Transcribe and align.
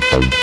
Bye. 0.00 0.36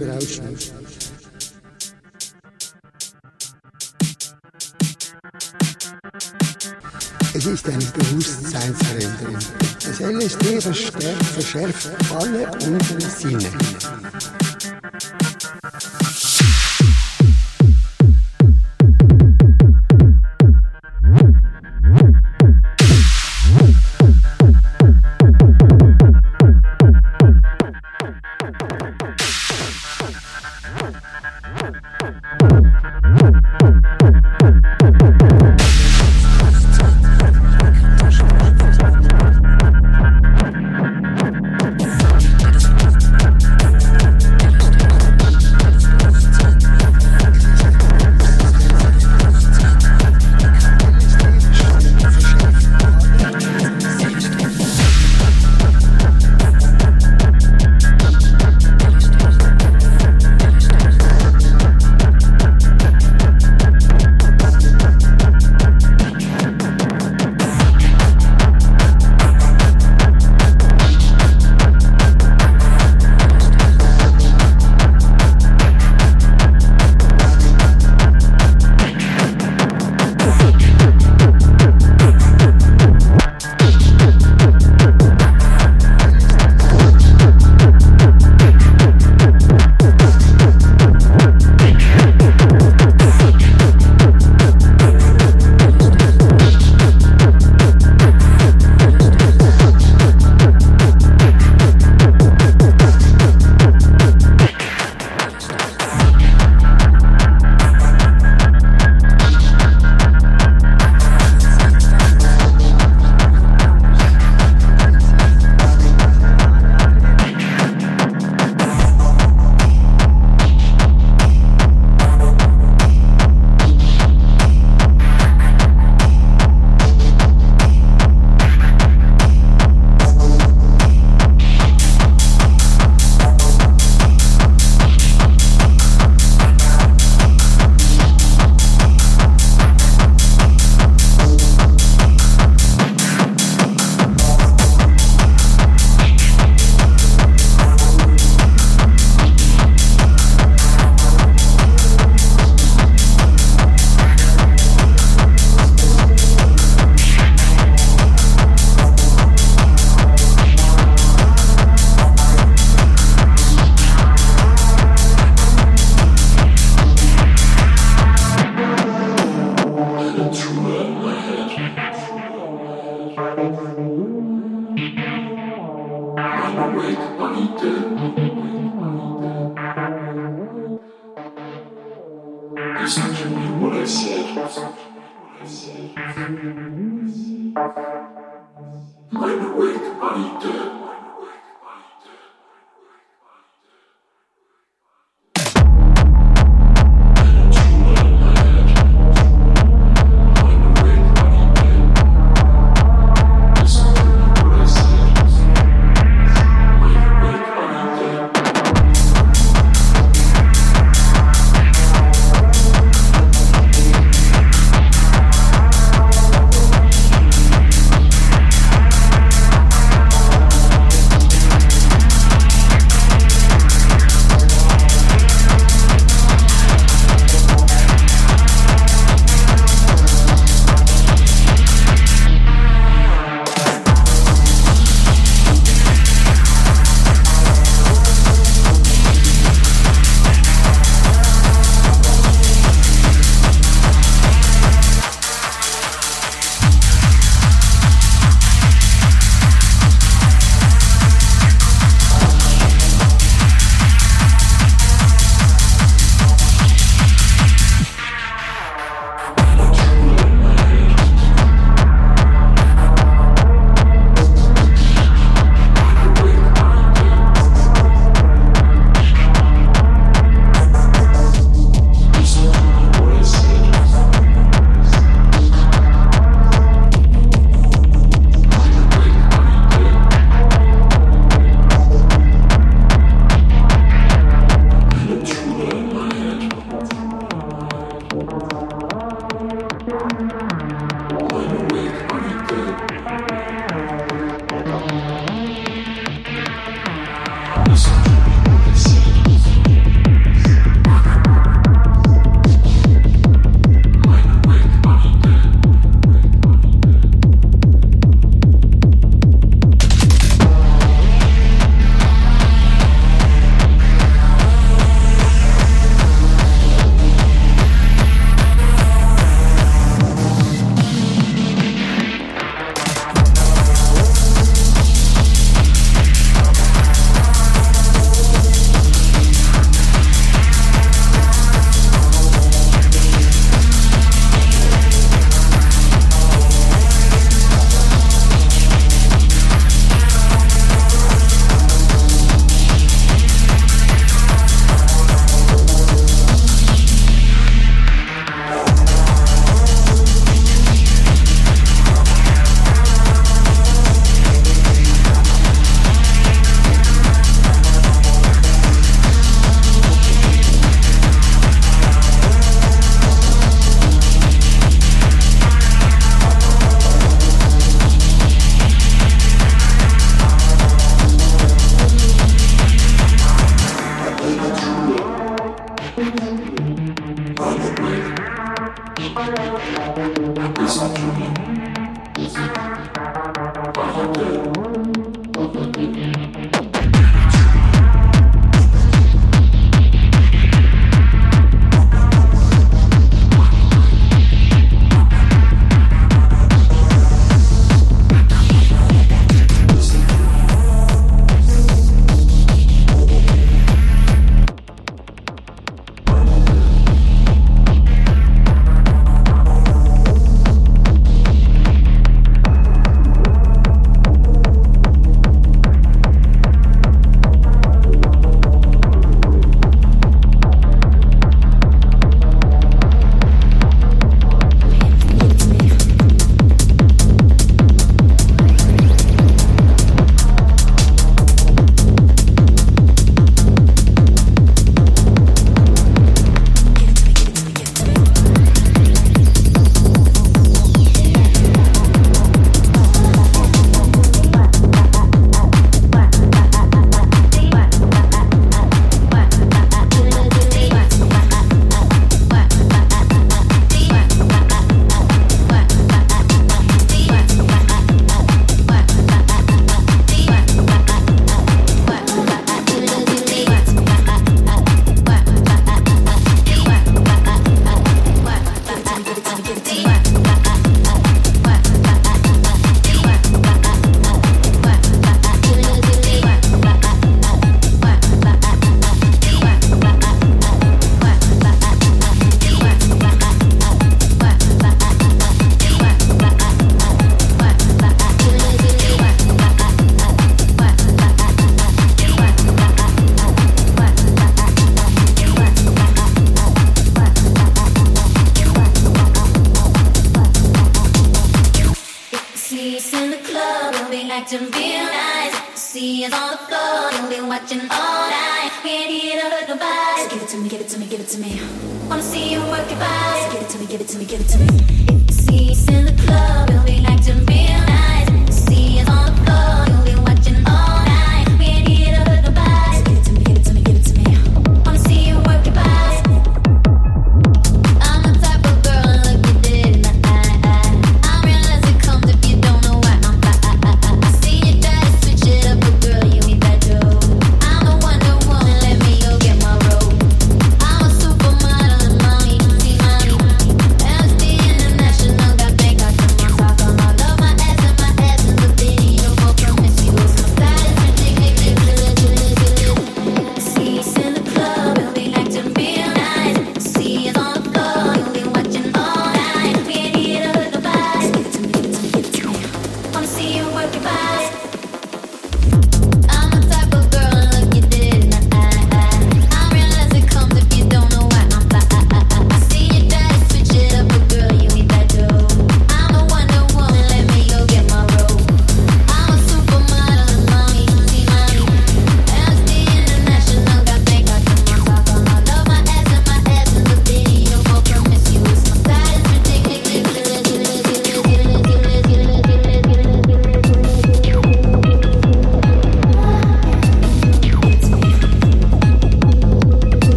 Berauschung. 0.00 0.56
Es 7.34 7.46
ist 7.46 7.68
eine 7.68 7.84
Bewusstseinsveränderung. 7.84 9.38
Das 9.84 10.00
LSD 10.00 10.60
verschärft 10.60 11.90
alle 12.14 12.50
unsere 12.66 13.00
Sinne. 13.00 13.50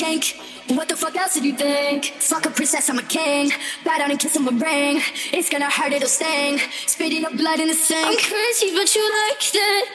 Kink. 0.00 0.40
What 0.68 0.88
the 0.88 0.96
fuck 0.96 1.14
else 1.16 1.34
did 1.34 1.44
you 1.44 1.54
think? 1.54 2.06
Fuck 2.30 2.46
a 2.46 2.50
princess, 2.50 2.88
I'm 2.88 2.98
a 2.98 3.02
king. 3.02 3.50
Bow 3.84 3.98
down 3.98 4.10
and 4.10 4.18
kiss 4.18 4.34
on 4.36 4.44
my 4.44 4.52
ring. 4.52 5.02
It's 5.30 5.50
gonna 5.50 5.68
hurt, 5.68 5.92
it'll 5.92 6.08
sting. 6.08 6.58
Spitting 6.86 7.26
up 7.26 7.36
blood 7.36 7.60
in 7.60 7.68
the 7.68 7.74
sink. 7.74 8.06
I'm 8.06 8.16
crazy, 8.16 8.68
but 8.74 8.88
you 8.94 9.04
liked 9.20 9.52
it. 9.54 9.88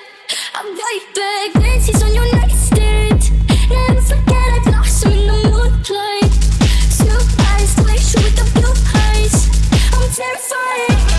I'm 0.53 0.67
right 0.83 1.05
back. 1.15 1.61
Nancy's 1.61 2.03
on 2.03 2.13
your 2.13 2.29
nightstand. 2.35 3.21
Never 3.69 4.01
forget 4.01 4.47
I 4.55 4.59
blossom 4.65 5.11
in 5.11 5.25
the 5.25 5.37
moonlight. 5.53 6.33
Two 6.99 7.19
eyes, 7.49 7.73
glacier 7.81 8.21
with 8.25 8.35
the 8.39 8.45
blue 8.53 8.75
eyes. 9.09 9.35
I'm 9.91 10.07
terrified. 10.13 11.14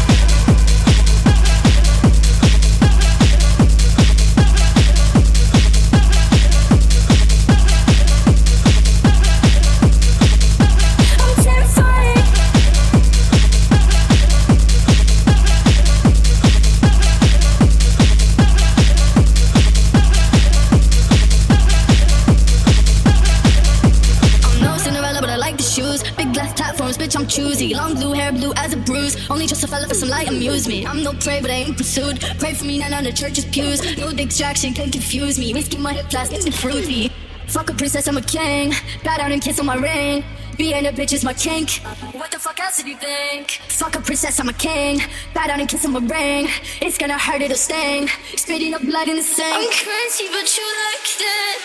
Long 27.74 27.94
blue 27.94 28.12
hair, 28.12 28.32
blue 28.32 28.52
as 28.56 28.72
a 28.72 28.76
bruise. 28.76 29.16
Only 29.30 29.46
just 29.46 29.64
a 29.64 29.66
fella 29.66 29.86
for 29.86 29.94
some 29.94 30.08
light 30.08 30.28
amusement. 30.28 30.88
I'm 30.88 31.02
no 31.02 31.12
prey, 31.12 31.40
but 31.40 31.50
I 31.50 31.54
ain't 31.54 31.76
pursued. 31.76 32.20
Pray 32.38 32.54
for 32.54 32.64
me, 32.64 32.78
not 32.78 32.92
on 32.92 33.04
the 33.04 33.12
church's 33.12 33.44
pews. 33.44 33.98
No 33.98 34.12
distraction 34.12 34.74
can 34.74 34.90
confuse 34.90 35.38
me. 35.38 35.52
Whiskey, 35.52 35.78
my 35.78 35.92
hip, 35.92 36.08
plastic, 36.10 36.44
and 36.44 36.54
fruity. 36.54 37.10
Fuck 37.48 37.70
a 37.70 37.74
princess, 37.74 38.08
I'm 38.08 38.16
a 38.16 38.22
king. 38.22 38.72
Bow 39.04 39.16
down 39.16 39.32
and 39.32 39.40
kiss 39.40 39.60
on 39.60 39.66
my 39.66 39.76
ring. 39.76 40.24
Being 40.56 40.86
a 40.86 40.90
bitch 40.90 41.12
is 41.12 41.22
my 41.22 41.34
kink. 41.34 41.70
What 42.12 42.30
the 42.30 42.38
fuck 42.38 42.58
else 42.58 42.78
did 42.78 42.86
you 42.88 42.96
think? 42.96 43.60
Fuck 43.68 43.94
a 43.94 44.00
princess, 44.00 44.40
I'm 44.40 44.48
a 44.48 44.52
king. 44.52 45.00
Bow 45.34 45.46
down 45.46 45.60
and 45.60 45.68
kiss 45.68 45.84
on 45.84 45.92
my 45.92 46.00
ring. 46.00 46.48
It's 46.80 46.98
gonna 46.98 47.18
hurt, 47.18 47.42
it'll 47.42 47.56
sting. 47.56 48.08
Spitting 48.36 48.74
up 48.74 48.82
blood 48.82 49.08
in 49.08 49.16
the 49.16 49.22
sink. 49.22 49.54
I'm 49.54 49.68
crazy, 49.70 50.28
but 50.30 50.56
you 50.56 50.64
liked 50.84 51.20
it. 51.20 51.62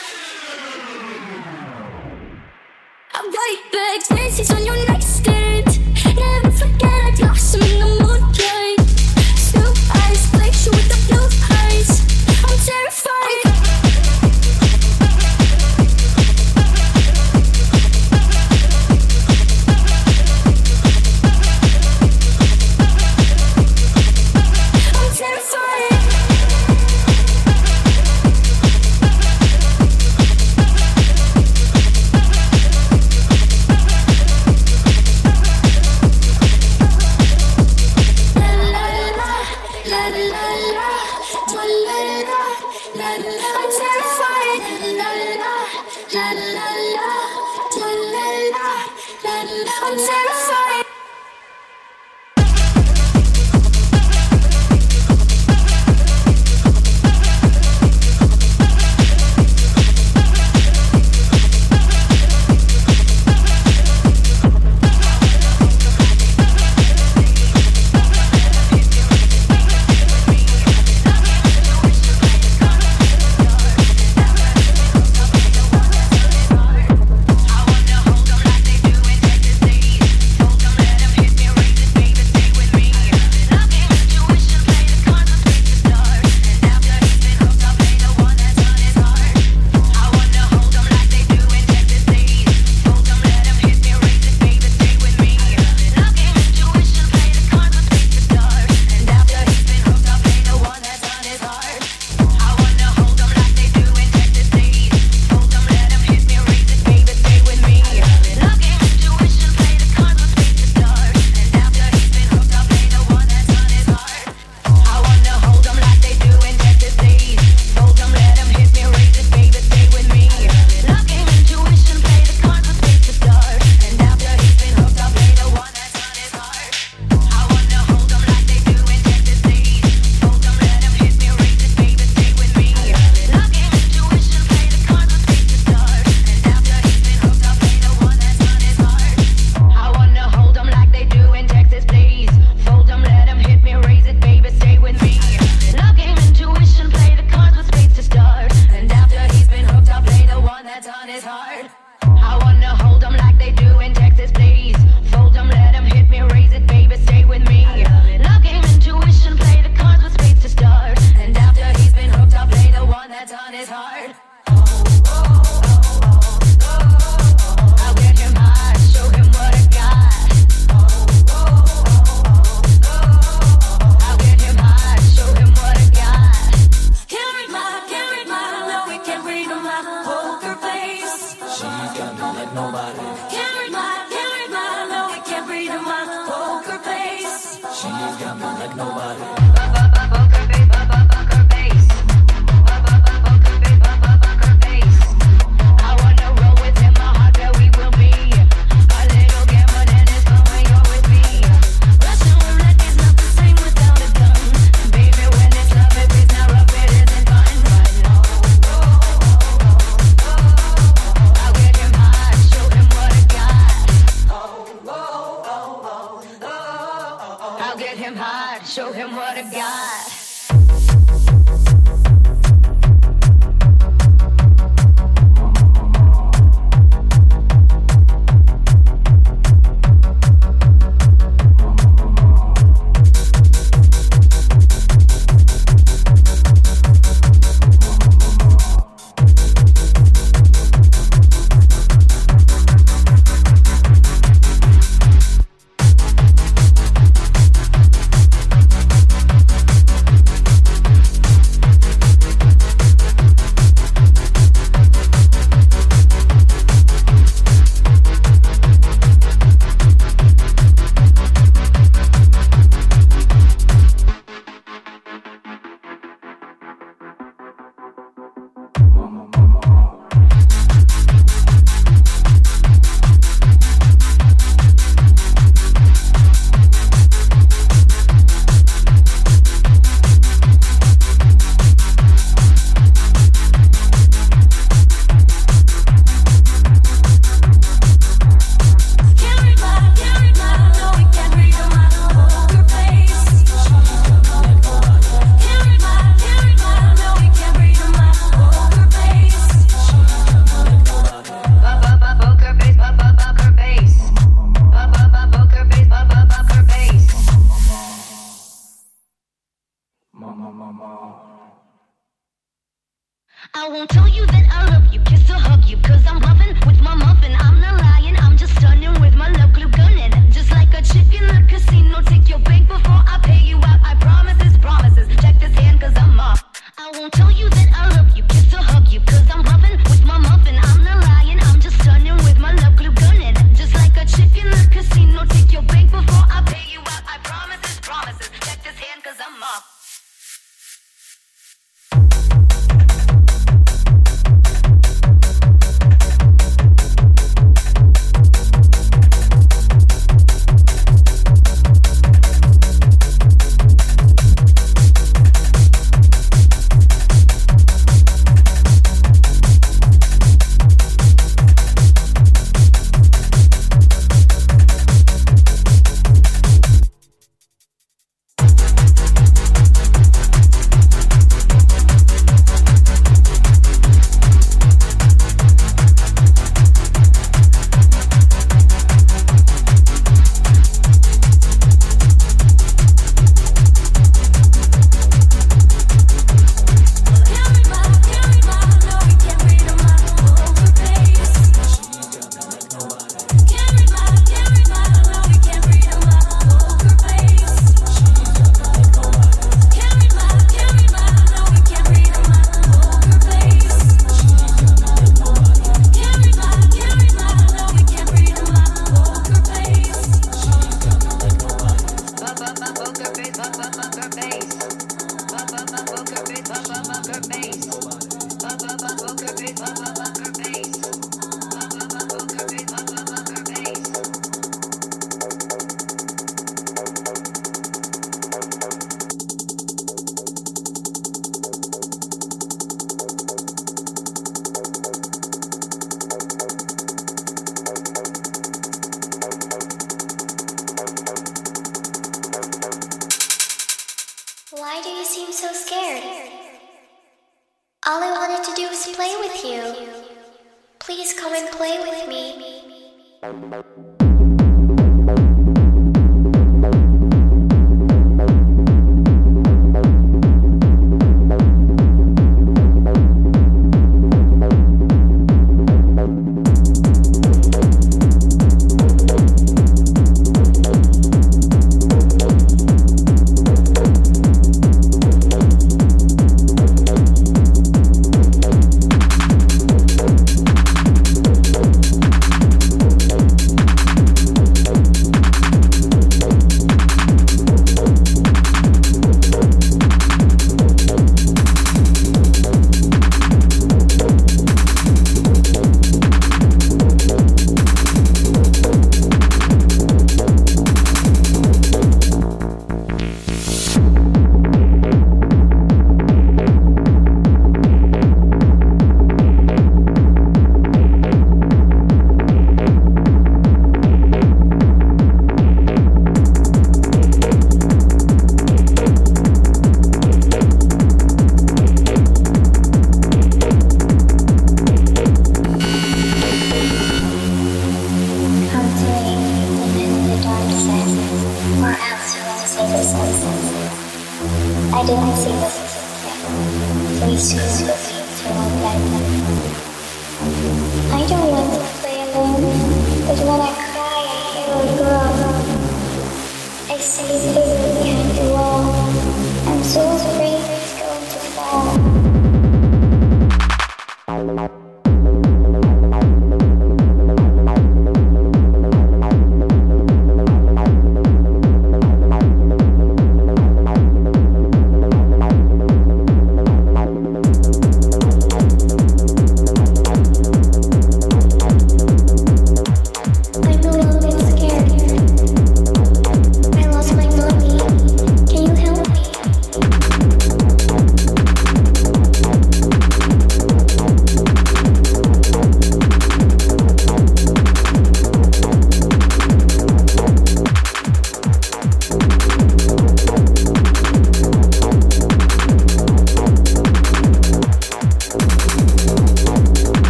I'm 3.14 3.32
right 3.32 3.62
back, 3.72 4.18
Nancy's 4.18 4.52
on 4.52 4.66
your 4.66 4.88
nightstand. 4.88 5.71
I'm 12.44 12.58
terrified. 12.66 13.51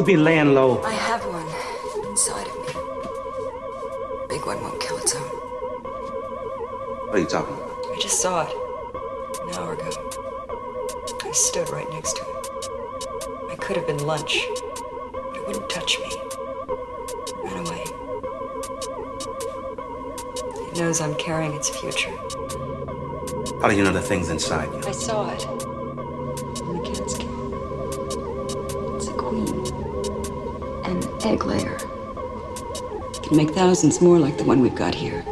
supposed 0.00 0.06
to 0.06 0.16
be 0.16 0.22
laying 0.22 0.54
low. 0.54 0.89
make 33.36 33.50
thousands 33.50 34.00
more 34.00 34.18
like 34.18 34.36
the 34.38 34.44
one 34.44 34.60
we've 34.60 34.74
got 34.74 34.94
here. 34.94 35.24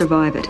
Survive 0.00 0.34
it. 0.34 0.48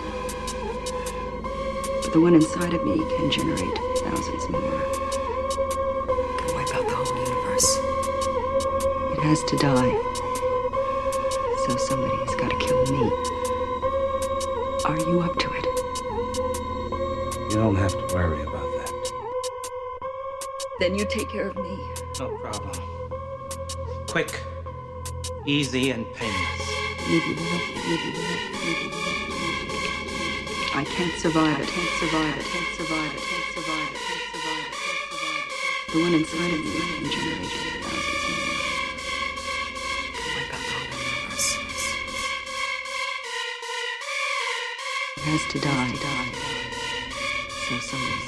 But 2.03 2.13
the 2.13 2.21
one 2.21 2.35
inside 2.35 2.73
of 2.73 2.85
me 2.85 2.99
can 3.17 3.29
generate 3.29 3.77
thousands 3.97 4.47
more. 4.49 4.61
It 4.61 6.37
can 6.37 6.55
wipe 6.55 6.73
out 6.73 6.85
the 6.87 6.95
whole 6.95 7.13
universe. 7.19 7.69
It 9.11 9.19
has 9.19 9.43
to 9.43 9.57
die. 9.57 9.91
So 11.67 11.75
somebody's 11.75 12.35
got 12.35 12.49
to 12.49 12.57
kill 12.65 12.81
me. 12.95 13.11
Are 14.85 14.99
you 15.09 15.19
up 15.19 15.37
to 15.37 15.49
it? 15.51 15.65
You 17.51 17.57
don't 17.57 17.75
have 17.75 17.91
to 17.91 18.15
worry 18.15 18.43
about 18.43 18.71
that. 18.77 19.11
Then 20.79 20.95
you 20.95 21.03
take 21.03 21.27
care 21.27 21.49
of 21.49 21.57
me. 21.57 21.89
No 22.21 22.37
problem. 22.37 22.79
Quick, 24.07 24.41
easy, 25.45 25.89
and 25.89 26.05
painless. 26.13 26.61
I 30.81 30.83
can't 30.83 31.13
survive 31.13 31.59
it. 31.59 31.67
Can't 31.67 31.89
survive 31.99 32.37
it. 32.39 32.43
Can't 32.43 32.73
survive 32.75 33.13
it. 33.13 33.21
Can't 33.21 33.45
survive 33.53 33.93
it. 33.93 34.01
Can't 34.01 34.23
survive 34.33 34.65
it. 34.65 34.73
Can't 34.81 35.05
survive 35.11 35.45
it. 35.45 35.93
The 35.93 35.99
one 36.01 36.13
inside 36.15 36.53
of 36.55 36.59
me 36.65 36.71
can 36.73 37.05
generate 37.05 37.53
thousands 37.85 38.25
more. 38.31 38.49
Can 40.17 40.25
wipe 40.33 40.49
out 40.49 40.63
the 40.65 40.73
whole 40.73 40.89
universe. 40.97 41.49
It 45.17 45.23
has 45.29 45.43
to 45.51 45.57
die. 45.59 45.93
Die. 46.01 46.33
So 47.69 47.77
somebody's 47.77 48.20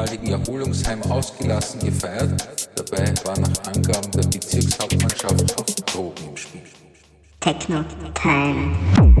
ehemaligen 0.00 0.32
Erholungsheim 0.32 1.02
ausgelassen 1.10 1.80
gefeiert. 1.80 2.48
Dabei 2.74 3.12
war 3.24 3.38
nach 3.38 3.74
Angaben 3.74 4.10
der 4.12 4.22
Bezirkshauptmannschaft 4.22 5.60
auch 5.60 5.92
Drogen 5.92 6.28
im 6.30 6.36
Spiel. 6.36 6.62
Techno 7.40 7.84
Time. 8.14 9.19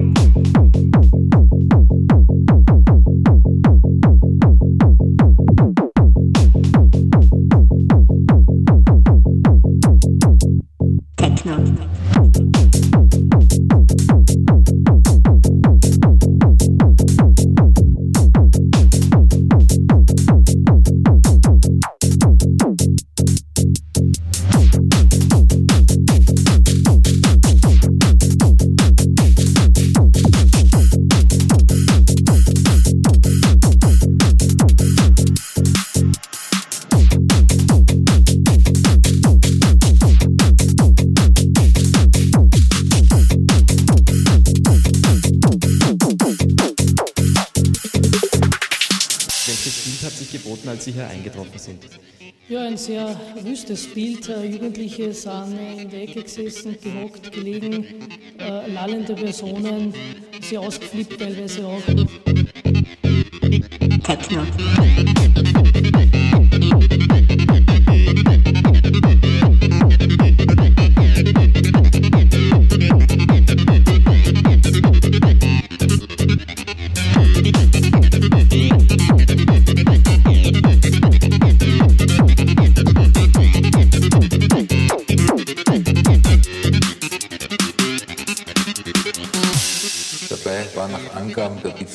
Wüstes 53.80 53.94
Bild. 53.94 54.28
Äh, 54.28 54.46
Jugendliche 54.46 55.12
sind 55.12 55.58
in 55.78 55.90
der 55.90 56.02
Ecke 56.02 56.22
gesessen, 56.22 56.76
gehockt, 56.82 57.32
gelegen, 57.32 57.86
äh, 58.38 58.70
lallende 58.72 59.14
Personen, 59.14 59.94
sehr 60.40 60.60
ausgeflippt 60.60 61.18
teilweise 61.18 61.66
auch. 61.66 61.82
Techno. 64.02 64.42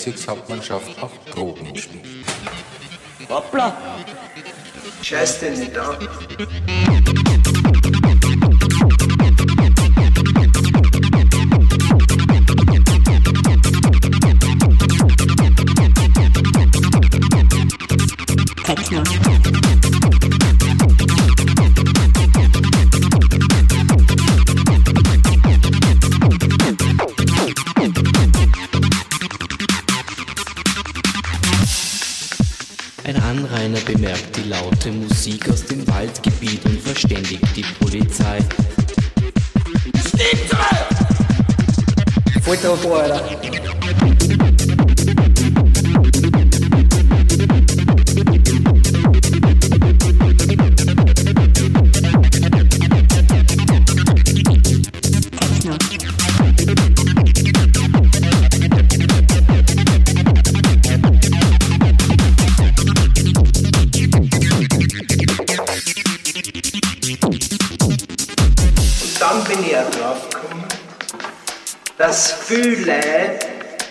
Bezirkshauptmannschaft 0.06 1.02
auch 1.02 1.12
Drogen 1.34 1.66
im 1.66 1.76
Spiel. 1.76 2.02
Hoppla! 3.28 3.76
Scheiß 5.02 5.40
den 5.40 5.60
nicht 5.60 5.76
an. 5.76 5.98
Laute 34.86 34.92
Musik 34.92 35.50
aus 35.50 35.66
dem 35.66 35.86
Waldgebiet 35.88 36.64
und 36.66 36.80
verständigt 36.80 37.44
die 37.56 37.64
Polizei. 37.80 38.40
Voll 42.44 42.58
drauf, 42.58 42.86
viele 72.86 73.40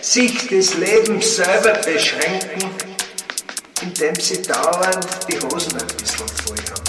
sich 0.01 0.47
das 0.47 0.75
Leben 0.75 1.21
selber 1.21 1.73
beschränken, 1.83 2.69
indem 3.81 4.15
sie 4.15 4.41
dauernd 4.41 5.07
die 5.27 5.37
Hosen 5.39 5.73
ein 5.73 5.87
bisschen 5.97 6.27
voll 6.45 6.55
haben. 6.71 6.85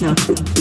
Techno. 0.00 0.57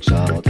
Den 0.00 0.49